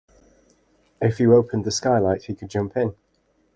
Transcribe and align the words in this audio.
If 0.99 1.19
you 1.19 1.35
opened 1.35 1.63
the 1.63 1.69
skylight, 1.69 2.23
he 2.23 2.33
could 2.33 2.49
jump 2.49 2.75
in. 2.75 2.95